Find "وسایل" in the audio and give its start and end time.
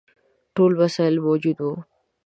0.81-1.15